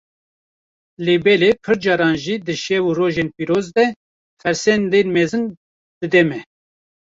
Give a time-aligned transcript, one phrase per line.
[1.05, 3.85] lêbelê pir caran jî di şev û rojên pîroz de
[4.41, 5.43] fersendên mezin
[5.99, 6.39] dide me.